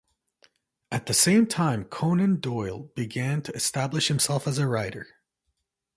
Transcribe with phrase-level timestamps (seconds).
[0.91, 5.05] At the same time, Conan Doyle began to establish himself as a writer.